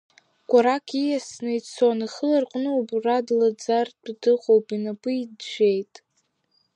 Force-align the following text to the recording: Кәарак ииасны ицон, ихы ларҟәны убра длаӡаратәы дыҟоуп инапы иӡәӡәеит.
Кәарак 0.49 0.87
ииасны 1.01 1.51
ицон, 1.59 1.97
ихы 2.05 2.25
ларҟәны 2.29 2.69
убра 2.79 3.17
длаӡаратәы 3.27 4.11
дыҟоуп 4.21 4.67
инапы 4.75 5.11
иӡәӡәеит. 5.21 5.93